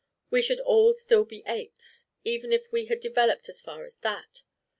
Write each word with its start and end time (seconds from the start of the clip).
We 0.31 0.41
should 0.41 0.59
all 0.61 0.95
still 0.95 1.25
be 1.25 1.43
apes, 1.45 2.05
even 2.23 2.51
if 2.51 2.71
we 2.71 2.85
had 2.85 3.01
developed 3.01 3.47
as 3.49 3.61
far 3.61 3.83
as 3.85 3.97
that. 3.97 4.41